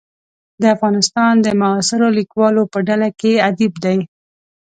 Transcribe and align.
د 0.61 0.63
افغانستان 0.75 1.33
د 1.45 1.47
معاصرو 1.61 2.07
لیکوالو 2.19 2.63
په 2.73 2.79
ډله 2.87 3.09
کې 3.19 3.33
ادیب 3.49 3.73
دی. 3.83 3.97